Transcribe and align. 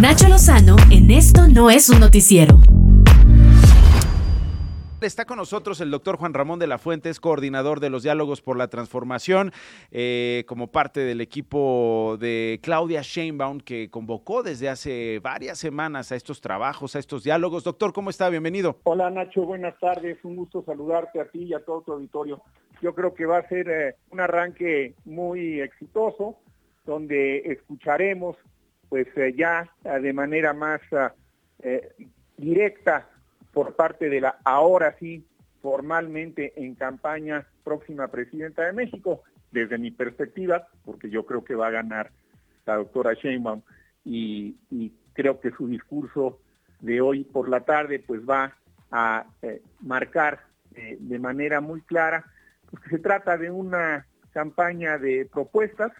Nacho 0.00 0.26
Lozano 0.26 0.76
en 0.90 1.10
Esto 1.10 1.48
no 1.48 1.68
es 1.68 1.90
un 1.90 2.00
noticiero. 2.00 2.58
Está 5.02 5.26
con 5.26 5.36
nosotros 5.36 5.82
el 5.82 5.90
doctor 5.90 6.16
Juan 6.16 6.32
Ramón 6.32 6.58
de 6.58 6.66
la 6.66 6.78
Fuente, 6.78 7.12
coordinador 7.20 7.78
de 7.78 7.90
los 7.90 8.02
diálogos 8.02 8.40
por 8.40 8.56
la 8.56 8.68
transformación, 8.68 9.52
eh, 9.90 10.44
como 10.48 10.68
parte 10.68 11.00
del 11.00 11.20
equipo 11.20 12.16
de 12.18 12.58
Claudia 12.62 13.02
Sheinbaum, 13.02 13.60
que 13.60 13.90
convocó 13.90 14.42
desde 14.42 14.70
hace 14.70 15.18
varias 15.18 15.58
semanas 15.58 16.10
a 16.10 16.16
estos 16.16 16.40
trabajos, 16.40 16.96
a 16.96 16.98
estos 16.98 17.22
diálogos. 17.22 17.62
Doctor, 17.62 17.92
¿cómo 17.92 18.08
está? 18.08 18.30
Bienvenido. 18.30 18.78
Hola 18.84 19.10
Nacho, 19.10 19.42
buenas 19.42 19.78
tardes. 19.78 20.16
Un 20.24 20.36
gusto 20.36 20.64
saludarte 20.64 21.20
a 21.20 21.26
ti 21.26 21.42
y 21.44 21.54
a 21.54 21.62
todo 21.62 21.82
tu 21.82 21.92
auditorio. 21.92 22.40
Yo 22.80 22.94
creo 22.94 23.12
que 23.12 23.26
va 23.26 23.38
a 23.38 23.48
ser 23.48 23.68
eh, 23.68 23.96
un 24.10 24.20
arranque 24.20 24.94
muy 25.04 25.60
exitoso, 25.60 26.38
donde 26.86 27.40
escucharemos 27.52 28.36
pues 28.92 29.08
eh, 29.16 29.32
ya 29.34 29.72
de 29.82 30.12
manera 30.12 30.52
más 30.52 30.82
directa 32.36 33.08
por 33.50 33.74
parte 33.74 34.10
de 34.10 34.20
la 34.20 34.36
ahora 34.44 34.94
sí 34.98 35.26
formalmente 35.62 36.52
en 36.62 36.74
campaña 36.74 37.46
próxima 37.64 38.08
presidenta 38.08 38.66
de 38.66 38.74
México, 38.74 39.22
desde 39.50 39.78
mi 39.78 39.92
perspectiva, 39.92 40.68
porque 40.84 41.08
yo 41.08 41.24
creo 41.24 41.42
que 41.42 41.54
va 41.54 41.68
a 41.68 41.70
ganar 41.70 42.10
la 42.66 42.76
doctora 42.76 43.14
Sheinbaum 43.14 43.62
y, 44.04 44.92
creo 45.14 45.40
que 45.40 45.52
su 45.52 45.68
discurso 45.68 46.38
de 46.80 47.00
hoy 47.00 47.24
por 47.24 47.48
la 47.48 47.60
tarde 47.60 47.98
pues 47.98 48.20
va 48.28 48.54
a 48.90 49.24
eh, 49.40 49.62
marcar 49.80 50.44
eh, 50.74 50.98
de 51.00 51.18
manera 51.18 51.62
muy 51.62 51.80
clara 51.80 52.26
pues, 52.70 52.82
que 52.82 52.90
se 52.90 52.98
trata 52.98 53.38
de 53.38 53.50
una 53.50 54.06
campaña 54.32 54.98
de 54.98 55.26
propuestas 55.32 55.92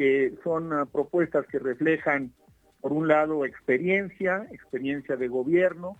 que 0.00 0.32
son 0.42 0.72
uh, 0.72 0.86
propuestas 0.86 1.46
que 1.48 1.58
reflejan 1.58 2.32
por 2.80 2.90
un 2.90 3.06
lado 3.06 3.44
experiencia, 3.44 4.48
experiencia 4.50 5.14
de 5.14 5.28
gobierno, 5.28 5.98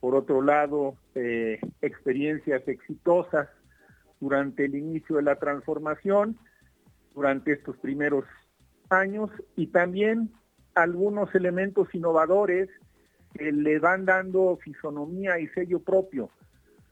por 0.00 0.14
otro 0.14 0.42
lado, 0.42 0.96
eh, 1.14 1.58
experiencias 1.80 2.68
exitosas 2.68 3.48
durante 4.20 4.66
el 4.66 4.74
inicio 4.74 5.16
de 5.16 5.22
la 5.22 5.36
transformación, 5.36 6.36
durante 7.14 7.52
estos 7.52 7.78
primeros 7.78 8.26
años, 8.90 9.30
y 9.56 9.68
también 9.68 10.30
algunos 10.74 11.34
elementos 11.34 11.88
innovadores 11.94 12.68
que 13.32 13.50
le 13.50 13.78
van 13.78 14.04
dando 14.04 14.58
fisonomía 14.62 15.38
y 15.38 15.46
sello 15.48 15.80
propio 15.80 16.28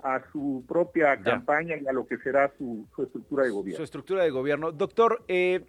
a 0.03 0.23
su 0.33 0.65
propia 0.67 1.21
campaña 1.21 1.77
y 1.77 1.87
a 1.87 1.93
lo 1.93 2.07
que 2.07 2.17
será 2.17 2.51
su, 2.57 2.87
estructura 2.97 3.45
de 3.45 3.51
gobierno. 3.51 3.77
Su 3.77 3.83
estructura 3.83 4.25
de 4.25 4.31
gobierno. 4.31 4.73
Doctor, 4.73 5.23
eh, 5.29 5.67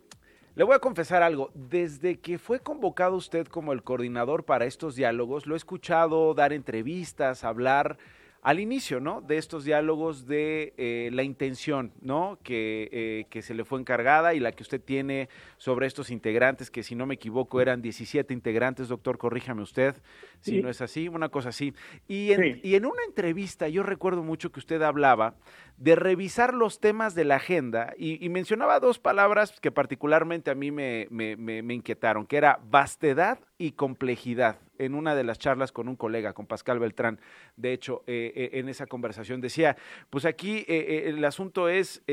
le 0.57 0.63
voy 0.63 0.73
a 0.73 0.79
confesar 0.79 1.21
algo, 1.21 1.51
desde 1.53 2.19
que 2.19 2.39
fue 2.39 2.59
convocado 2.59 3.15
usted 3.15 3.45
como 3.45 3.73
el 3.73 3.83
coordinador 3.83 4.43
para 4.43 4.65
estos 4.65 4.95
diálogos, 4.95 5.45
lo 5.45 5.53
he 5.53 5.57
escuchado 5.57 6.33
dar 6.33 6.51
entrevistas, 6.51 7.43
hablar 7.43 7.99
al 8.47 8.61
inicio, 8.61 9.01
¿no? 9.01 9.19
De 9.19 9.37
estos 9.37 9.65
diálogos 9.65 10.25
de 10.25 10.73
eh, 10.77 11.09
la 11.11 11.23
intención, 11.23 11.91
¿no? 11.99 12.39
Que, 12.43 12.87
eh, 12.93 13.25
que, 13.29 13.41
se 13.41 13.53
le 13.53 13.65
fue 13.65 13.77
encargada 13.77 14.33
y 14.35 14.39
la 14.39 14.53
que 14.53 14.63
usted 14.63 14.81
tiene 14.81 15.27
sobre 15.57 15.85
estos 15.85 16.09
integrantes, 16.11 16.71
que 16.71 16.81
si 16.81 16.95
no 16.95 17.05
me 17.05 17.15
equivoco 17.15 17.59
eran 17.59 17.81
17 17.81 18.33
integrantes, 18.33 18.87
doctor, 18.87 19.17
corríjame 19.17 19.63
usted, 19.63 19.95
si 20.39 20.61
no 20.61 20.69
es 20.69 20.79
así, 20.79 21.09
una 21.09 21.27
cosa 21.27 21.49
así. 21.49 21.73
Y 22.07 22.31
en, 22.31 22.61
y 22.63 22.75
en 22.75 22.85
una 22.85 23.03
entrevista 23.03 23.67
yo 23.67 23.83
recuerdo 23.83 24.23
mucho 24.23 24.49
que 24.49 24.61
usted 24.61 24.81
hablaba 24.81 25.35
de 25.75 25.97
revisar 25.97 26.53
los 26.53 26.79
temas 26.79 27.15
de 27.15 27.25
la 27.25 27.35
agenda 27.35 27.93
y, 27.97 28.29
mencionaba 28.29 28.79
dos 28.79 28.97
palabras 28.97 29.59
que 29.59 29.71
particularmente 29.71 30.51
a 30.51 30.55
mí 30.55 30.71
me, 30.71 31.07
me, 31.09 31.73
inquietaron, 31.73 32.25
que 32.25 32.37
era 32.37 32.61
vastedad 32.63 33.39
y 33.57 33.71
complejidad 33.71 34.59
en 34.77 34.93
una 34.93 35.15
de 35.15 35.23
las 35.23 35.39
charlas 35.39 35.71
con 35.71 35.87
un 35.87 35.95
colega, 35.95 36.33
con 36.33 36.45
Pascal 36.45 36.79
Beltrán. 36.79 37.19
De 37.55 37.73
hecho, 37.73 38.03
eh, 38.07 38.31
eh, 38.35 38.49
en 38.53 38.69
esa 38.69 38.85
conversación 38.85 39.41
decía, 39.41 39.75
pues 40.09 40.25
aquí 40.25 40.65
eh, 40.67 41.03
el 41.07 41.23
asunto 41.25 41.69
es 41.69 42.03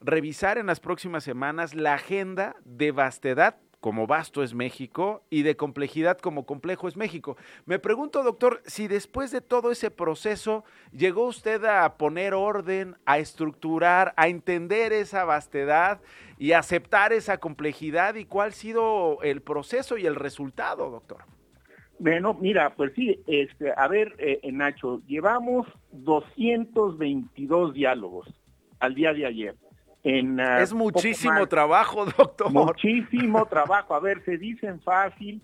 revisar 0.00 0.58
en 0.58 0.66
las 0.66 0.80
próximas 0.80 1.24
semanas 1.24 1.74
la 1.74 1.94
agenda 1.94 2.56
de 2.64 2.92
vastedad 2.92 3.56
como 3.80 4.06
vasto 4.06 4.42
es 4.42 4.54
México 4.54 5.22
y 5.30 5.42
de 5.42 5.56
complejidad 5.56 6.18
como 6.18 6.46
complejo 6.46 6.88
es 6.88 6.96
México. 6.96 7.36
Me 7.66 7.78
pregunto, 7.78 8.22
doctor, 8.22 8.62
si 8.66 8.88
después 8.88 9.30
de 9.30 9.40
todo 9.40 9.70
ese 9.70 9.90
proceso 9.90 10.64
llegó 10.92 11.26
usted 11.26 11.64
a 11.64 11.96
poner 11.96 12.34
orden, 12.34 12.96
a 13.04 13.18
estructurar, 13.18 14.12
a 14.16 14.28
entender 14.28 14.92
esa 14.92 15.24
vastedad 15.24 16.00
y 16.38 16.52
aceptar 16.52 17.12
esa 17.12 17.38
complejidad 17.38 18.14
y 18.16 18.24
cuál 18.24 18.48
ha 18.48 18.52
sido 18.52 19.22
el 19.22 19.42
proceso 19.42 19.96
y 19.98 20.06
el 20.06 20.14
resultado, 20.14 20.90
doctor. 20.90 21.24
Bueno, 21.98 22.34
mira, 22.34 22.74
pues 22.76 22.92
sí, 22.94 23.20
este, 23.26 23.72
a 23.74 23.88
ver, 23.88 24.14
eh, 24.18 24.40
Nacho, 24.52 25.00
llevamos 25.06 25.66
222 25.92 27.72
diálogos 27.72 28.28
al 28.80 28.94
día 28.94 29.14
de 29.14 29.26
ayer. 29.26 29.54
Ah, 30.38 30.62
es 30.62 30.72
muchísimo 30.72 31.46
trabajo, 31.46 32.06
doctor. 32.18 32.52
Muchísimo 32.52 33.46
trabajo. 33.46 33.94
A 33.94 34.00
ver, 34.00 34.24
se 34.24 34.38
dicen 34.38 34.80
fácil. 34.80 35.42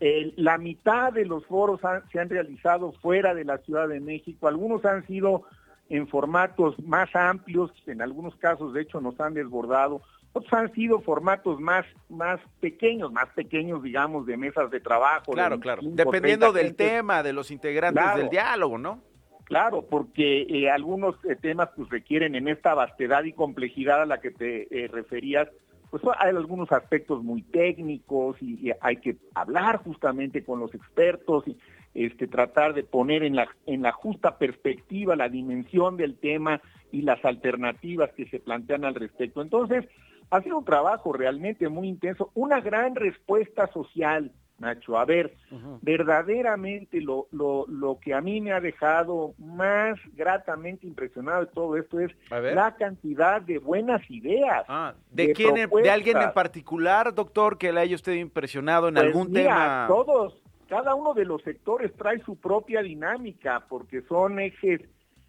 la 0.00 0.58
mitad 0.58 1.12
de 1.12 1.24
los 1.24 1.46
foros 1.46 1.80
se 2.12 2.20
han 2.20 2.28
realizado 2.28 2.92
fuera 3.00 3.34
de 3.34 3.44
la 3.44 3.58
Ciudad 3.58 3.88
de 3.88 4.00
México. 4.00 4.48
Algunos 4.48 4.84
han 4.84 5.06
sido 5.06 5.44
en 5.88 6.08
formatos 6.08 6.78
más 6.80 7.14
amplios, 7.14 7.70
en 7.86 8.02
algunos 8.02 8.34
casos 8.36 8.72
de 8.74 8.82
hecho 8.82 9.00
nos 9.00 9.18
han 9.20 9.34
desbordado. 9.34 10.02
Otros 10.32 10.52
han 10.52 10.72
sido 10.74 11.00
formatos 11.00 11.58
más, 11.60 11.86
más 12.10 12.38
pequeños, 12.60 13.10
más 13.10 13.30
pequeños, 13.30 13.82
digamos, 13.82 14.26
de 14.26 14.36
mesas 14.36 14.70
de 14.70 14.80
trabajo. 14.80 15.32
Claro, 15.32 15.58
claro. 15.58 15.80
Dependiendo 15.82 16.52
del 16.52 16.74
tema, 16.74 17.22
de 17.22 17.32
los 17.32 17.50
integrantes 17.50 18.04
del 18.16 18.28
diálogo, 18.28 18.76
¿no? 18.76 19.00
Claro, 19.46 19.86
porque 19.88 20.42
eh, 20.42 20.68
algunos 20.68 21.14
eh, 21.24 21.36
temas 21.36 21.70
pues 21.76 21.88
requieren 21.88 22.34
en 22.34 22.48
esta 22.48 22.74
vastedad 22.74 23.22
y 23.22 23.32
complejidad 23.32 24.02
a 24.02 24.06
la 24.06 24.20
que 24.20 24.32
te 24.32 24.66
eh, 24.76 24.88
referías, 24.88 25.48
pues 25.88 26.02
hay 26.18 26.30
algunos 26.30 26.72
aspectos 26.72 27.22
muy 27.22 27.42
técnicos 27.42 28.36
y, 28.42 28.72
hay 28.80 28.96
que 28.96 29.16
hablar 29.36 29.76
justamente 29.84 30.44
con 30.44 30.58
los 30.58 30.74
expertos 30.74 31.46
y 31.46 31.56
este, 31.94 32.26
tratar 32.26 32.74
de 32.74 32.82
poner 32.82 33.22
en 33.22 33.36
la, 33.36 33.48
en 33.66 33.82
la 33.82 33.92
justa 33.92 34.36
perspectiva 34.36 35.14
la 35.14 35.28
dimensión 35.28 35.96
del 35.96 36.18
tema 36.18 36.60
y 36.90 37.02
las 37.02 37.24
alternativas 37.24 38.10
que 38.14 38.26
se 38.26 38.40
plantean 38.40 38.84
al 38.84 38.96
respecto. 38.96 39.42
Entonces, 39.42 39.86
ha 40.30 40.42
sido 40.42 40.58
un 40.58 40.64
trabajo 40.64 41.12
realmente 41.12 41.68
muy 41.68 41.86
intenso, 41.86 42.32
una 42.34 42.60
gran 42.60 42.96
respuesta 42.96 43.68
social 43.68 44.32
Nacho. 44.58 44.98
A 44.98 45.04
ver, 45.04 45.34
verdaderamente 45.82 47.00
lo, 47.00 47.28
lo, 47.30 47.66
lo 47.68 47.98
que 48.00 48.14
a 48.14 48.20
mí 48.20 48.40
me 48.40 48.52
ha 48.52 48.60
dejado 48.60 49.34
más 49.38 49.98
gratamente 50.14 50.86
impresionado 50.86 51.44
de 51.44 51.52
todo 51.52 51.76
esto 51.76 52.00
es 52.00 52.10
la 52.30 52.74
cantidad 52.74 53.42
de 53.42 53.58
buenas 53.58 54.02
ideas. 54.10 54.64
Ah, 54.68 54.94
¿de, 55.10 55.32
quién, 55.32 55.54
de 55.54 55.90
alguien 55.90 56.16
en 56.22 56.32
particular, 56.32 57.14
doctor, 57.14 57.58
que 57.58 57.72
le 57.72 57.80
haya 57.80 57.94
usted 57.94 58.14
impresionado 58.14 58.88
en 58.88 58.94
pues 58.94 59.06
algún 59.06 59.32
tema? 59.32 59.84
Todos, 59.88 60.40
cada 60.68 60.94
uno 60.94 61.12
de 61.12 61.26
los 61.26 61.42
sectores 61.42 61.92
trae 61.94 62.20
su 62.20 62.36
propia 62.36 62.82
dinámica, 62.82 63.64
porque 63.68 64.02
son 64.02 64.40
ejes 64.40 64.80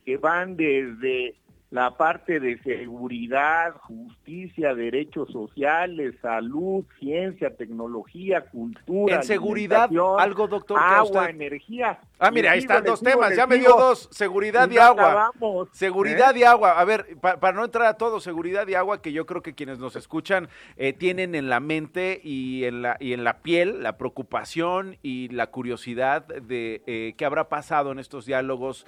que 0.06 0.18
van 0.18 0.56
desde 0.56 1.36
la 1.70 1.98
parte 1.98 2.40
de 2.40 2.58
seguridad, 2.60 3.76
justicia, 3.82 4.74
derechos 4.74 5.30
sociales, 5.32 6.16
salud, 6.22 6.86
ciencia, 6.98 7.56
tecnología, 7.58 8.46
cultura. 8.46 9.16
En 9.16 9.24
seguridad, 9.24 9.90
algo, 10.18 10.48
doctor. 10.48 10.80
Agua, 10.80 11.30
energía. 11.30 12.00
Ah, 12.20 12.32
mira, 12.32 12.52
ahí 12.52 12.60
están 12.60 12.86
dos 12.86 13.02
temas, 13.02 13.36
ya 13.36 13.46
me 13.46 13.58
dio 13.58 13.76
dos, 13.76 14.08
seguridad 14.12 14.70
y, 14.72 14.78
agua. 14.78 15.32
seguridad 15.74 16.36
¿eh? 16.36 16.40
y 16.40 16.44
agua. 16.44 16.80
A 16.80 16.86
ver, 16.86 17.18
para 17.20 17.52
no 17.52 17.66
entrar 17.66 17.88
a 17.88 17.98
todo, 17.98 18.22
seguridad 18.22 18.66
y 18.68 18.76
agua, 18.76 19.02
que 19.02 19.12
yo 19.12 19.26
creo 19.26 19.42
que 19.42 19.54
quienes 19.54 19.78
nos 19.78 19.98
escuchan 19.98 20.48
eh, 20.78 20.94
tienen 20.94 21.36
en 21.36 21.50
la 21.50 21.60
mente 21.60 22.22
y 22.24 22.64
en 22.64 22.82
la, 22.82 22.96
y 23.02 23.12
en 23.12 23.26
la 23.26 23.40
piel 23.40 23.84
la 23.84 23.98
preocupación 23.98 24.98
y 25.04 25.28
la 25.30 25.48
curiosidad 25.48 26.26
de 26.26 26.82
eh, 26.88 27.14
qué 27.18 27.26
habrá 27.26 27.50
pasado 27.50 27.92
en 27.92 28.00
estos 28.00 28.26
diálogos 28.26 28.86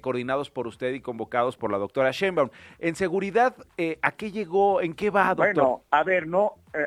coordinados 0.00 0.50
por 0.50 0.66
usted 0.66 0.94
y 0.94 1.00
convocados 1.00 1.56
por 1.56 1.70
la 1.70 1.78
doctora 1.78 1.91
doctora 1.92 2.10
Sheinbaum. 2.10 2.48
En 2.78 2.94
seguridad, 2.94 3.54
eh, 3.76 3.98
¿a 4.00 4.12
qué 4.12 4.32
llegó? 4.32 4.80
¿En 4.80 4.94
qué 4.94 5.10
va, 5.10 5.34
doctor? 5.34 5.54
Bueno, 5.54 5.82
a 5.90 6.02
ver, 6.02 6.26
no, 6.26 6.54
eh, 6.72 6.86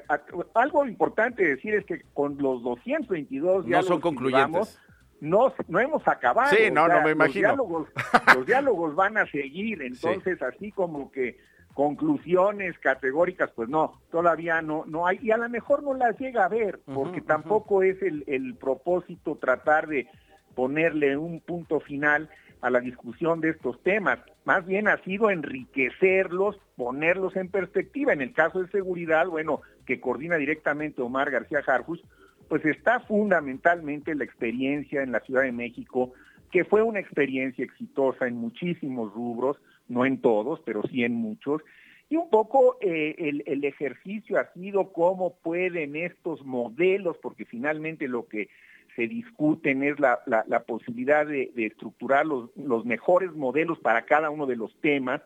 algo 0.55 0.85
importante 0.85 1.45
decir 1.45 1.75
es 1.75 1.85
que 1.85 2.01
con 2.13 2.37
los 2.39 2.63
222 2.63 3.67
no 3.67 3.83
son 3.83 4.01
concluyentes. 4.01 4.79
no, 5.21 5.53
no 5.67 5.79
hemos 5.79 6.07
acabado. 6.07 6.55
Sí, 6.55 6.71
no, 6.71 6.87
no 6.87 7.03
me 7.03 7.11
imagino. 7.11 7.49
Los 7.49 7.57
diálogos, 7.57 7.89
los 8.35 8.45
diálogos 8.47 8.95
van 8.95 9.17
a 9.17 9.27
seguir, 9.27 9.83
entonces 9.83 10.41
así 10.41 10.71
como 10.71 11.11
que 11.11 11.37
conclusiones 11.75 12.79
categóricas, 12.79 13.51
pues 13.53 13.69
no, 13.69 14.01
todavía 14.09 14.61
no, 14.61 14.85
no 14.87 15.05
hay, 15.05 15.19
y 15.21 15.31
a 15.31 15.37
lo 15.37 15.47
mejor 15.49 15.83
no 15.83 15.93
las 15.93 16.17
llega 16.17 16.45
a 16.45 16.49
ver, 16.49 16.79
porque 16.85 17.21
tampoco 17.21 17.83
es 17.83 18.01
el, 18.01 18.23
el 18.27 18.55
propósito 18.55 19.35
tratar 19.35 19.87
de 19.87 20.07
ponerle 20.55 21.17
un 21.17 21.41
punto 21.41 21.81
final 21.81 22.29
a 22.61 22.69
la 22.69 22.79
discusión 22.79 23.41
de 23.41 23.49
estos 23.49 23.83
temas. 23.83 24.19
Más 24.45 24.65
bien 24.65 24.87
ha 24.87 24.97
sido 25.03 25.31
enriquecerlos, 25.31 26.59
ponerlos 26.75 27.35
en 27.35 27.49
perspectiva. 27.49 28.13
En 28.13 28.21
el 28.21 28.31
caso 28.31 28.61
de 28.61 28.69
seguridad, 28.69 29.27
bueno, 29.27 29.61
que 29.85 29.99
coordina 29.99 30.37
directamente 30.37 31.01
Omar 31.01 31.31
García 31.31 31.63
Harfus, 31.65 32.03
pues 32.47 32.63
está 32.65 32.99
fundamentalmente 33.01 34.13
la 34.13 34.23
experiencia 34.23 35.01
en 35.01 35.11
la 35.11 35.19
Ciudad 35.21 35.41
de 35.41 35.51
México, 35.51 36.13
que 36.51 36.63
fue 36.63 36.83
una 36.83 36.99
experiencia 36.99 37.65
exitosa 37.65 38.27
en 38.27 38.35
muchísimos 38.35 39.11
rubros, 39.13 39.57
no 39.87 40.05
en 40.05 40.21
todos, 40.21 40.61
pero 40.63 40.83
sí 40.83 41.03
en 41.03 41.13
muchos. 41.13 41.61
Y 42.07 42.17
un 42.17 42.29
poco 42.29 42.77
eh, 42.81 43.15
el, 43.17 43.63
ejercicio 43.63 44.39
ha 44.39 44.53
sido 44.53 44.93
cómo 44.93 45.37
pueden 45.37 45.95
estos 45.95 46.45
modelos, 46.45 47.17
porque 47.17 47.45
finalmente 47.45 48.07
lo 48.07 48.27
que 48.27 48.49
se 48.95 49.07
discuten 49.07 49.83
es 49.83 49.99
la, 49.99 50.63
posibilidad 50.65 51.25
de, 51.25 51.51
estructurar 51.55 52.25
los, 52.25 52.49
los, 52.55 52.85
mejores 52.85 53.33
modelos 53.33 53.79
para 53.79 54.05
cada 54.05 54.29
uno 54.29 54.45
de 54.45 54.55
los 54.55 54.75
temas. 54.81 55.21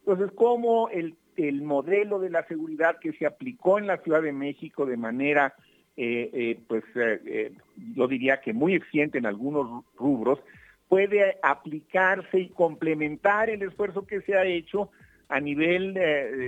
Entonces, 0.00 0.30
cómo 0.34 0.88
el, 0.90 1.14
el 1.36 1.62
modelo 1.62 2.18
de 2.18 2.30
la 2.30 2.46
seguridad 2.46 2.98
que 3.00 3.12
se 3.12 3.26
aplicó 3.26 3.78
en 3.78 3.86
la 3.86 3.98
Ciudad 3.98 4.22
de 4.22 4.32
México 4.32 4.86
de 4.86 4.96
manera 4.96 5.54
eh, 5.96 6.30
eh, 6.32 6.58
pues 6.66 6.82
eh, 6.96 7.52
yo 7.94 8.08
diría 8.08 8.40
que 8.40 8.52
muy 8.52 8.74
eficiente 8.74 9.18
en 9.18 9.26
algunos 9.26 9.84
rubros, 9.96 10.40
puede 10.88 11.38
aplicarse 11.42 12.40
y 12.40 12.48
complementar 12.48 13.48
el 13.48 13.62
esfuerzo 13.62 14.04
que 14.04 14.20
se 14.22 14.36
ha 14.36 14.44
hecho 14.44 14.90
a 15.28 15.40
nivel 15.40 15.94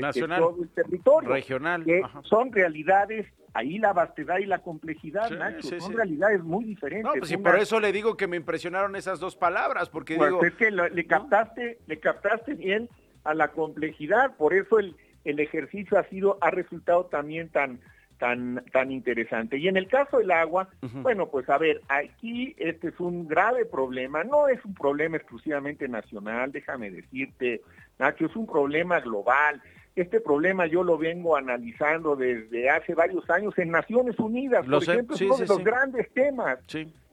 Nacional, 0.01 0.41
de 0.41 0.47
todo 0.47 0.63
el 0.63 0.69
territorio. 0.71 1.31
Regional. 1.31 1.85
Que 1.85 2.03
son 2.23 2.53
realidades, 2.53 3.27
ahí 3.55 3.79
la 3.79 3.93
vastedad 3.93 4.39
y 4.39 4.47
la 4.47 4.59
complejidad, 4.59 5.31
Nacho, 5.31 5.81
son 5.81 5.95
realidades 5.95 6.43
muy 6.43 6.65
diferentes. 6.65 7.07
No, 7.07 7.19
pues 7.19 7.31
y 7.31 7.37
por 7.37 7.57
eso 7.57 7.81
le 7.81 7.93
digo 7.93 8.17
que 8.17 8.27
me 8.27 8.37
impresionaron 8.37 8.97
esas 8.97 9.19
dos 9.21 9.37
palabras, 9.37 9.89
porque 9.89 10.17
pues 10.17 10.31
digo... 10.31 10.45
Es 10.45 10.55
que 10.55 10.71
le, 10.71 11.07
captaste, 11.07 11.79
le 11.87 12.01
captaste 12.01 12.55
bien 12.55 12.89
a 13.25 13.35
la 13.35 13.49
complejidad, 13.49 14.37
por 14.37 14.55
eso 14.55 14.79
el, 14.79 14.97
el 15.25 15.41
ejercicio 15.41 15.99
ha 15.99 16.05
sido, 16.05 16.39
ha 16.41 16.51
resultado 16.51 17.07
también 17.07 17.49
tan, 17.49 17.81
tan, 18.19 18.63
tan 18.73 18.91
interesante. 18.91 19.59
Y 19.59 19.69
en 19.69 19.77
el 19.77 19.89
caso 19.89 20.19
del 20.19 20.31
agua, 20.31 20.69
bueno, 21.03 21.29
pues 21.29 21.49
a 21.49 21.59
ver, 21.59 21.81
aquí 21.89 22.55
este 22.59 22.89
es 22.89 23.01
un 23.01 23.29
grave 23.29 23.65
problema, 23.67 24.25
no 24.25 24.49
es 24.49 24.65
un 24.65 24.75
problema 24.75 25.17
exclusivamente 25.17 25.89
nacional, 25.89 26.53
déjame 26.53 26.91
decirte, 26.91 27.63
Nacho, 27.99 28.27
es 28.27 28.37
un 28.37 28.47
problema 28.47 29.01
global. 29.01 29.63
Este 29.95 30.21
problema 30.21 30.67
yo 30.67 30.83
lo 30.83 30.99
vengo 30.99 31.37
analizando 31.37 32.17
desde 32.17 32.69
hace 32.69 32.95
varios 32.95 33.29
años 33.31 33.57
en 33.59 33.71
Naciones 33.71 34.19
Unidas, 34.19 34.67
por 34.67 34.83
ejemplo, 34.83 35.15
es 35.15 35.23
uno 35.23 35.37
de 35.39 35.47
los 35.47 35.65
grandes 35.65 36.11
temas. 36.13 36.59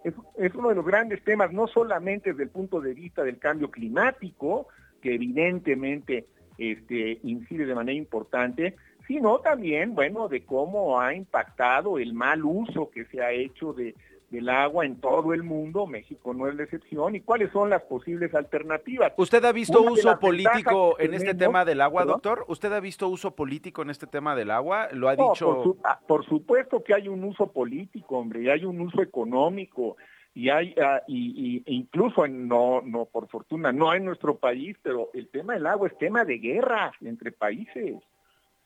Es, 0.04 0.14
es 0.38 0.54
uno 0.54 0.70
de 0.70 0.76
los 0.76 0.86
grandes 0.86 1.24
temas, 1.24 1.54
no 1.54 1.68
solamente 1.68 2.32
desde 2.32 2.44
el 2.44 2.50
punto 2.50 2.82
de 2.82 2.94
vista 2.94 3.24
del 3.24 3.40
cambio 3.40 3.72
climático, 3.72 4.68
que 5.02 5.16
evidentemente 5.16 6.26
este, 6.58 7.20
incide 7.24 7.66
de 7.66 7.76
manera 7.76 7.98
importante, 7.98 8.76
sino 9.08 9.40
también, 9.40 9.96
bueno, 9.96 10.28
de 10.28 10.46
cómo 10.46 11.00
ha 11.00 11.14
impactado 11.14 12.00
el 12.00 12.14
mal 12.14 12.44
uso 12.44 12.90
que 12.90 13.06
se 13.06 13.22
ha 13.22 13.32
hecho 13.32 13.74
de, 13.74 13.96
del 14.34 14.50
agua 14.50 14.84
en 14.86 15.00
todo 15.00 15.34
el 15.34 15.44
mundo, 15.44 15.86
México 15.86 16.34
no 16.34 16.48
es 16.48 16.56
la 16.56 16.64
excepción, 16.64 17.16
y 17.16 17.22
cuáles 17.22 17.52
son 17.52 17.70
las 17.70 17.84
posibles 17.84 18.34
alternativas. 18.34 19.14
¿Usted 19.16 19.46
ha 19.46 19.52
visto 19.52 19.82
uso 19.82 20.20
político 20.20 21.00
en 21.00 21.14
este 21.14 21.36
tema 21.36 21.64
del 21.64 21.82
agua, 21.82 22.04
doctor? 22.04 22.44
¿Usted 22.48 22.74
ha 22.74 22.80
visto 22.80 23.08
uso 23.08 23.36
político 23.36 23.84
en 23.84 23.92
este 23.92 24.08
tema 24.08 24.36
del 24.36 24.50
agua? 24.50 24.88
¿Lo 24.92 25.08
ha 25.08 25.16
dicho? 25.16 25.78
Ah, 25.84 26.00
por, 26.08 26.26
supuesto 26.26 26.84
que 26.84 26.96
hay 26.96 27.08
un 27.08 27.24
uso 27.24 27.52
político, 27.52 28.18
hombre, 28.18 28.42
y 28.42 28.50
hay 28.50 28.66
un 28.66 28.82
uso 28.82 29.04
económico, 29.04 29.98
y 30.34 30.50
hay 30.50 30.74
uh, 30.78 31.00
y, 31.08 31.62
incluso 31.68 32.28
no 32.28 32.82
no 32.82 33.06
por 33.06 33.28
fortuna 33.28 33.72
no 33.72 33.94
en 33.94 34.04
nuestro 34.04 34.36
país 34.38 34.76
pero 34.82 35.12
el 35.14 35.28
tema 35.28 35.54
del 35.54 35.68
agua 35.68 35.88
es 35.88 35.96
tema 36.00 36.26
de 36.26 36.40
guerra 36.40 36.92
entre 37.02 37.32
países 37.32 38.02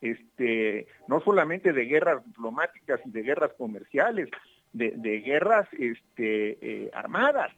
este, 0.00 0.86
no 1.06 1.20
solamente 1.20 1.72
de 1.72 1.84
guerras 1.84 2.24
diplomáticas 2.24 3.00
y 3.04 3.10
de 3.10 3.22
guerras 3.22 3.52
comerciales, 3.58 4.28
de, 4.72 5.20
guerras 5.20 5.68
este, 5.72 6.58
eh, 6.60 6.90
armadas. 6.92 7.50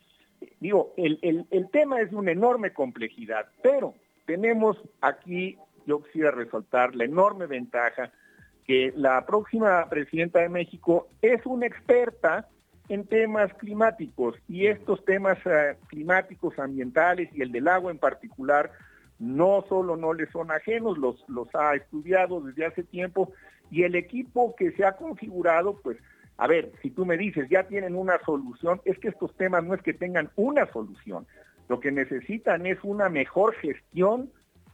Digo, 0.59 0.95
el, 0.97 1.19
el, 1.23 1.71
tema 1.71 2.01
es 2.01 2.11
de 2.11 2.17
una 2.17 2.33
enorme 2.33 2.73
complejidad, 2.73 3.47
pero 3.63 3.95
tenemos 4.25 4.79
aquí, 5.01 5.59
yo 5.87 6.03
quisiera 6.03 6.31
resaltar 6.31 6.95
la 6.95 7.05
enorme 7.05 7.47
ventaja 7.47 8.11
que 8.67 8.93
la 8.97 9.27
próxima 9.27 9.87
presidenta 9.91 10.39
de 10.39 10.49
México 10.49 11.09
es 11.21 11.45
una 11.45 11.67
experta 11.67 12.49
en 12.89 13.07
temas 13.07 13.53
climáticos 13.55 14.37
y 14.49 14.67
estos 14.67 15.05
temas 15.05 15.39
eh, 15.45 15.77
climáticos 15.89 16.59
ambientales 16.59 17.29
y 17.35 17.43
el 17.43 17.53
del 17.53 17.69
agua 17.69 17.91
en 17.91 17.99
particular 17.99 18.73
no 19.21 19.65
solo 19.69 19.97
no 19.97 20.15
le 20.15 20.27
son 20.31 20.51
ajenos, 20.51 20.99
los, 20.99 21.25
los 21.29 21.55
ha 21.55 21.75
estudiado 21.77 22.41
desde 22.41 22.67
hace 22.67 22.83
tiempo 22.83 23.33
y 23.71 23.85
el 23.85 23.95
equipo 23.95 24.57
que 24.57 24.73
se 24.73 24.85
ha 24.85 24.97
configurado, 24.97 25.79
pues, 25.83 25.99
a 26.39 26.49
ver, 26.49 26.73
si 26.83 26.91
tú 26.91 27.05
me 27.05 27.19
dices, 27.19 27.49
ya 27.51 27.65
tienen 27.65 27.95
una 27.95 28.19
solución, 28.25 28.81
es 28.85 28.99
que 28.99 29.09
estos 29.09 29.37
temas 29.37 29.63
no 29.63 29.75
es 29.75 29.83
que 29.83 29.93
tengan 29.93 30.31
una 30.37 30.67
solución, 30.73 31.27
lo 31.69 31.81
que 31.81 31.93
necesitan 31.93 32.67
es 32.67 32.79
una 32.83 33.09
mejor 33.11 33.55
gestión 33.57 34.31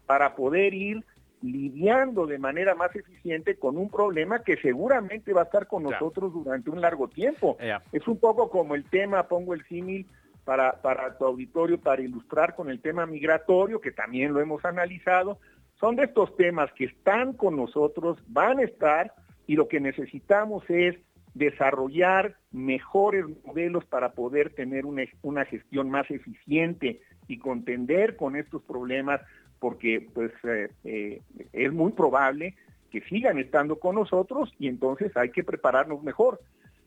para 0.06 0.36
poder 0.36 0.72
ir 0.72 1.04
lidiando 1.42 2.26
de 2.26 2.38
manera 2.38 2.74
más 2.74 2.94
eficiente 2.94 3.56
con 3.56 3.76
un 3.76 3.90
problema 3.90 4.42
que 4.42 4.56
seguramente 4.56 5.32
va 5.32 5.42
a 5.42 5.44
estar 5.44 5.66
con 5.66 5.82
nosotros 5.82 6.32
durante 6.32 6.70
un 6.70 6.80
largo 6.80 7.08
tiempo. 7.08 7.58
Es 7.92 8.06
un 8.08 8.18
poco 8.18 8.48
como 8.48 8.74
el 8.74 8.84
tema, 8.84 9.24
pongo 9.24 9.54
el 9.54 9.64
símil, 9.66 10.06
para, 10.46 10.80
para 10.80 11.18
tu 11.18 11.24
auditorio 11.24 11.78
para 11.78 12.00
ilustrar 12.00 12.54
con 12.54 12.70
el 12.70 12.80
tema 12.80 13.04
migratorio, 13.04 13.80
que 13.80 13.90
también 13.90 14.32
lo 14.32 14.40
hemos 14.40 14.64
analizado. 14.64 15.38
Son 15.80 15.96
de 15.96 16.04
estos 16.04 16.34
temas 16.36 16.72
que 16.74 16.84
están 16.84 17.32
con 17.32 17.56
nosotros, 17.56 18.16
van 18.28 18.60
a 18.60 18.62
estar, 18.62 19.12
y 19.48 19.56
lo 19.56 19.66
que 19.66 19.80
necesitamos 19.80 20.62
es 20.68 20.96
desarrollar 21.34 22.36
mejores 22.52 23.24
modelos 23.44 23.84
para 23.84 24.12
poder 24.12 24.54
tener 24.54 24.86
una, 24.86 25.02
una 25.22 25.44
gestión 25.44 25.90
más 25.90 26.08
eficiente 26.12 27.02
y 27.26 27.38
contender 27.38 28.16
con 28.16 28.36
estos 28.36 28.62
problemas, 28.62 29.20
porque 29.58 30.08
pues 30.14 30.30
eh, 30.44 30.70
eh, 30.84 31.22
es 31.52 31.72
muy 31.72 31.90
probable 31.90 32.54
que 32.92 33.00
sigan 33.02 33.38
estando 33.38 33.80
con 33.80 33.96
nosotros 33.96 34.54
y 34.60 34.68
entonces 34.68 35.14
hay 35.16 35.30
que 35.30 35.42
prepararnos 35.42 36.04
mejor. 36.04 36.40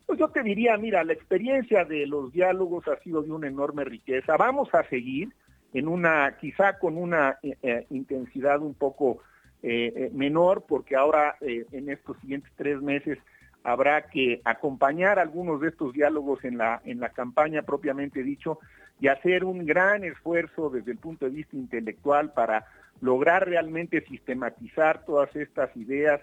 Pues 0.09 0.17
yo 0.17 0.29
te 0.29 0.41
diría, 0.41 0.75
mira, 0.75 1.03
la 1.03 1.13
experiencia 1.13 1.85
de 1.85 2.07
los 2.07 2.33
diálogos 2.33 2.87
ha 2.87 2.97
sido 3.03 3.21
de 3.21 3.31
una 3.31 3.47
enorme 3.47 3.83
riqueza. 3.83 4.37
Vamos 4.37 4.67
a 4.73 4.83
seguir 4.89 5.35
en 5.71 5.87
una, 5.87 6.35
quizá 6.41 6.79
con 6.79 6.97
una 6.97 7.37
eh, 7.43 7.55
eh, 7.61 7.85
intensidad 7.91 8.59
un 8.59 8.73
poco 8.73 9.19
eh, 9.61 10.09
menor, 10.11 10.65
porque 10.67 10.95
ahora 10.95 11.35
en 11.41 11.91
estos 11.91 12.17
siguientes 12.21 12.51
tres 12.55 12.81
meses 12.81 13.19
habrá 13.63 14.07
que 14.07 14.41
acompañar 14.45 15.19
algunos 15.19 15.61
de 15.61 15.67
estos 15.67 15.93
diálogos 15.93 16.43
en 16.43 16.57
la, 16.57 16.81
en 16.85 16.99
la 16.99 17.09
campaña 17.09 17.61
propiamente 17.61 18.23
dicho 18.23 18.57
y 18.99 19.09
hacer 19.09 19.43
un 19.43 19.63
gran 19.63 20.03
esfuerzo 20.03 20.71
desde 20.71 20.91
el 20.91 20.97
punto 20.97 21.25
de 21.25 21.35
vista 21.35 21.55
intelectual 21.55 22.33
para 22.33 22.65
lograr 22.99 23.47
realmente 23.47 24.01
sistematizar 24.07 25.05
todas 25.05 25.35
estas 25.35 25.69
ideas 25.77 26.19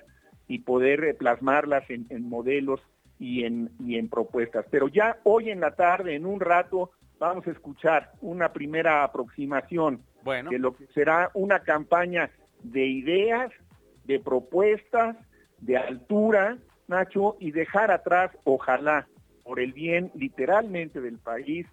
y 0.49 0.58
poder 0.58 1.16
plasmarlas 1.16 1.88
en, 1.88 2.06
en 2.10 2.28
modelos 2.28 2.80
y 3.18 3.44
en, 3.44 3.70
y 3.80 3.96
en 3.96 4.08
propuestas. 4.08 4.66
Pero 4.70 4.88
ya 4.88 5.18
hoy 5.25 5.50
en 5.50 5.61
la 5.61 5.75
tarde, 5.75 6.14
en 6.14 6.26
un 6.26 6.40
rato, 6.40 6.90
vamos 7.18 7.46
a 7.46 7.50
escuchar 7.50 8.12
una 8.20 8.52
primera 8.52 9.04
aproximación 9.04 10.02
de 10.50 10.58
lo 10.58 10.75
que 10.75 10.87
será 10.88 11.30
una 11.35 11.61
campaña 11.61 12.30
de 12.62 12.85
ideas, 12.85 13.52
de 14.04 14.18
propuestas, 14.18 15.16
de 15.61 15.76
altura, 15.76 16.58
Nacho, 16.88 17.37
y 17.40 17.50
dejar 17.50 17.90
atrás, 17.90 18.30
ojalá, 18.44 19.08
por 19.44 19.61
el 19.61 19.73
bien 19.73 20.11
literalmente 20.14 21.00
del 21.00 21.18
país, 21.18 21.66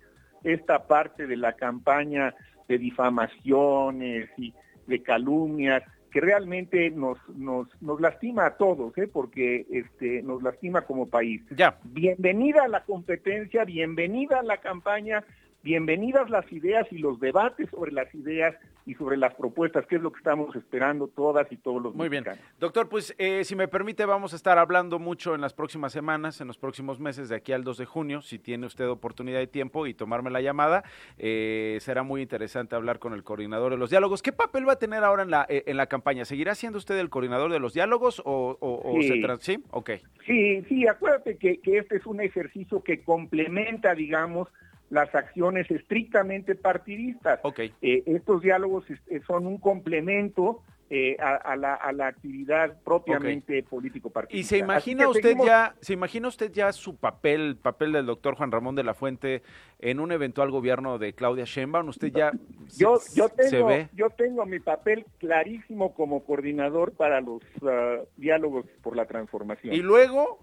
esta 0.44 0.88
parte 0.88 1.28
de 1.28 1.38
la 1.38 1.54
campaña 1.54 2.36
de 2.68 2.78
difamaciones 2.78 4.30
y 4.38 4.54
de 4.88 5.02
calumnias 5.02 5.84
que 6.13 6.22
realmente 6.22 6.91
nos, 6.91 7.17
nos, 7.36 7.67
nos 7.82 8.00
lastima 8.00 8.46
a 8.46 8.55
todos, 8.55 8.96
¿eh? 9.00 9.10
porque 9.12 9.65
este, 9.72 10.22
nos 10.22 10.43
lastima 10.43 10.84
como 10.84 11.10
país. 11.10 11.41
Ya. 11.50 11.79
Bienvenida 11.84 12.65
a 12.65 12.67
la 12.67 12.84
competencia, 12.84 13.65
bienvenida 13.65 14.39
a 14.39 14.43
la 14.43 14.58
campaña, 14.58 15.24
bienvenidas 15.63 16.29
las 16.29 16.50
ideas 16.51 16.86
y 16.91 16.98
los 16.98 17.20
debates 17.20 17.70
sobre 17.70 17.91
las 17.91 18.13
ideas 18.13 18.55
y 18.86 18.96
sobre 18.96 19.15
las 19.15 19.34
propuestas, 19.36 19.86
que 19.88 19.96
es 19.96 20.01
lo 20.01 20.12
que 20.12 20.17
estamos 20.17 20.53
esperando 20.58 21.08
todas 21.08 21.50
y 21.51 21.55
todos 21.55 21.82
los 21.82 21.96
Muy 21.96 22.10
bien. 22.10 22.25
Doctor, 22.60 22.89
pues 22.89 23.15
eh, 23.17 23.46
si 23.46 23.55
me 23.55 23.70
permite, 23.70 24.05
vamos 24.05 24.34
a 24.34 24.36
estar 24.36 24.58
hablando 24.58 25.00
mucho 25.00 25.36
en 25.36 25.39
las 25.39 25.53
próximas 25.53 25.93
semanas, 25.93 26.41
en 26.41 26.48
los 26.48 26.58
próximos 26.58 27.00
meses, 27.00 27.29
de 27.29 27.38
aquí 27.38 27.53
al 27.53 27.63
2 27.63 27.77
de 27.77 27.86
junio, 27.86 28.22
si 28.22 28.39
tiene 28.39 28.65
usted 28.65 28.89
oportunidad 28.89 29.39
y 29.39 29.48
tiempo 29.48 29.88
y 29.88 29.93
tomarme 29.93 30.32
la 30.32 30.41
llamada, 30.41 30.84
eh, 31.17 31.77
será 31.79 32.03
muy 32.03 32.22
interesante 32.22 32.75
hablar 32.75 33.00
con 33.00 33.13
el 33.13 33.24
coordinador 33.24 33.72
de 33.72 33.77
los 33.77 33.89
diálogos. 33.89 34.22
¿Qué 34.22 34.34
papel 34.34 34.67
va 34.67 34.74
a 34.74 34.79
tener 34.79 35.05
ahora 35.05 35.24
en 35.24 35.32
la, 35.32 35.46
eh, 35.48 35.63
en 35.67 35.77
la 35.77 35.88
campaña? 35.88 36.25
¿Seguirá 36.25 36.53
siendo 36.55 36.77
usted 36.77 37.00
el 37.00 37.10
coordinador 37.10 37.53
de 37.53 37.60
los 37.60 37.74
diálogos 37.74 38.22
o, 38.25 38.98
sí. 39.00 39.08
se 39.08 39.38
¿Sí? 39.39 39.63
Ok. 39.72 39.91
Sí, 40.25 40.62
sí, 40.67 40.88
acuérdate 40.88 41.38
que, 41.38 41.60
que 41.60 41.77
este 41.77 41.96
es 41.98 42.05
un 42.05 42.20
ejercicio 42.20 42.84
que 42.84 43.01
complementa, 43.01 43.96
digamos, 43.96 44.50
las 44.94 45.14
acciones 45.16 45.70
estrictamente 45.72 46.54
partidistas. 46.54 47.40
Okay. 47.42 47.74
Eh, 47.82 48.04
estos 48.06 48.44
diálogos 48.44 48.86
son 49.26 49.48
un 49.48 49.58
complemento 49.58 50.62
eh, 50.90 51.18
a, 51.20 51.56
la, 51.56 51.74
a, 51.74 51.92
la, 51.92 52.06
actividad 52.06 52.78
propiamente 52.84 53.64
político 53.64 54.12
partidista. 54.12 54.40
¿Y 54.40 54.44
se 54.44 54.58
imagina 54.60 55.08
usted 55.08 55.36
ya, 55.44 55.74
se 55.80 55.94
imagina 55.94 56.28
usted 56.28 56.52
ya 56.52 56.72
su 56.72 56.98
papel, 56.98 57.58
papel 57.60 57.94
del 57.94 58.06
doctor 58.06 58.36
Juan 58.36 58.52
Ramón 58.52 58.76
de 58.76 58.84
la 58.84 58.94
Fuente 58.94 59.42
en 59.80 60.00
un 60.00 60.12
eventual 60.12 60.52
gobierno 60.52 61.00
de 61.00 61.14
Claudia 61.14 61.46
Sheinbaum? 61.46 61.88
¿Usted 61.88 62.12
ya 62.14 62.32
yo, 62.78 63.00
yo 63.16 63.30
tengo, 63.30 63.70
Yo 63.96 64.12
tengo 64.12 64.46
mi 64.46 64.60
papel 64.60 65.06
clarísimo 65.18 65.96
como 65.96 66.24
coordinador 66.24 66.92
para 66.92 67.22
los 67.22 67.42
uh, 67.62 68.06
diálogos 68.18 68.68
por 68.84 68.96
la 68.96 69.06
transformación. 69.06 69.74
¿Y 69.74 69.80
luego? 69.80 70.38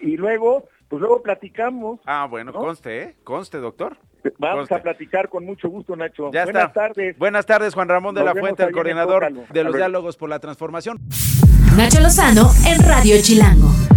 Y 0.00 0.16
luego, 0.16 0.68
pues 0.88 1.00
luego 1.00 1.22
platicamos. 1.22 2.00
Ah, 2.06 2.26
bueno, 2.28 2.52
conste, 2.52 3.02
¿eh? 3.02 3.16
Conste, 3.24 3.58
doctor. 3.58 3.96
Vamos 4.38 4.70
a 4.72 4.82
platicar 4.82 5.28
con 5.28 5.44
mucho 5.44 5.68
gusto, 5.68 5.94
Nacho. 5.96 6.30
Ya 6.32 6.44
Buenas 6.44 6.68
está. 6.68 6.88
tardes. 6.88 7.18
Buenas 7.18 7.46
tardes, 7.46 7.74
Juan 7.74 7.88
Ramón 7.88 8.14
de 8.14 8.24
la 8.24 8.34
Fuente, 8.34 8.64
el 8.64 8.72
coordinador 8.72 9.32
de 9.50 9.64
los 9.64 9.74
diálogos 9.74 10.16
por 10.16 10.28
la 10.28 10.38
transformación. 10.38 10.98
Nacho 11.76 12.00
Lozano 12.00 12.50
en 12.66 12.82
Radio 12.82 13.16
Chilango. 13.22 13.87